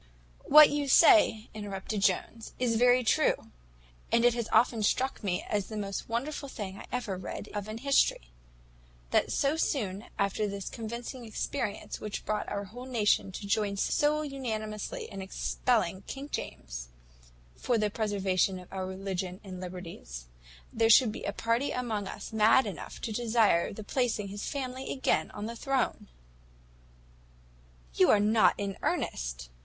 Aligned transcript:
"What 0.45 0.71
you 0.71 0.87
say," 0.87 1.47
interrupted 1.53 2.01
Jones, 2.01 2.53
"is 2.57 2.75
very 2.75 3.03
true; 3.03 3.51
and 4.11 4.25
it 4.25 4.33
has 4.33 4.49
often 4.51 4.81
struck 4.81 5.23
me, 5.23 5.43
as 5.47 5.67
the 5.67 5.77
most 5.77 6.09
wonderful 6.09 6.49
thing 6.49 6.79
I 6.79 6.87
ever 6.91 7.17
read 7.17 7.49
of 7.53 7.67
in 7.69 7.77
history, 7.77 8.31
that 9.11 9.31
so 9.31 9.55
soon 9.55 10.05
after 10.17 10.47
this 10.47 10.69
convincing 10.71 11.23
experience 11.23 11.99
which 12.01 12.25
brought 12.25 12.49
our 12.49 12.63
whole 12.63 12.87
nation 12.87 13.31
to 13.31 13.45
join 13.45 13.77
so 13.77 14.23
unanimously 14.23 15.03
in 15.07 15.21
expelling 15.21 16.01
King 16.07 16.29
James, 16.31 16.87
for 17.55 17.77
the 17.77 17.91
preservation 17.91 18.57
of 18.57 18.73
our 18.73 18.87
religion 18.87 19.39
and 19.43 19.61
liberties, 19.61 20.25
there 20.73 20.89
should 20.89 21.11
be 21.11 21.25
a 21.25 21.31
party 21.31 21.69
among 21.69 22.07
us 22.07 22.33
mad 22.33 22.65
enough 22.65 22.99
to 23.01 23.11
desire 23.11 23.71
the 23.71 23.83
placing 23.83 24.29
his 24.29 24.47
family 24.49 24.91
again 24.91 25.29
on 25.29 25.45
the 25.45 25.55
throne." 25.55 26.07
"You 27.93 28.09
are 28.09 28.19
not 28.19 28.55
in 28.57 28.79
earnest!" 28.81 29.49